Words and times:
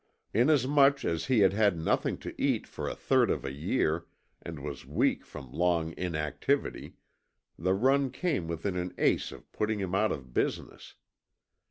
Inasmuch 0.33 1.05
as 1.05 1.25
he 1.27 1.41
had 1.41 1.53
had 1.53 1.77
nothing 1.77 2.17
to 2.25 2.33
eat 2.41 2.65
for 2.65 2.89
a 2.89 2.95
third 2.95 3.29
of 3.29 3.45
a 3.45 3.51
year, 3.51 4.07
and 4.41 4.59
was 4.63 4.83
weak 4.83 5.23
from 5.23 5.51
long 5.51 5.93
inactivity, 5.95 6.95
the 7.55 7.75
run 7.75 8.09
came 8.09 8.47
within 8.47 8.75
an 8.77 8.95
ace 8.97 9.31
of 9.31 9.51
putting 9.51 9.77
him 9.77 9.93
out 9.93 10.11
of 10.11 10.33
business. 10.33 10.95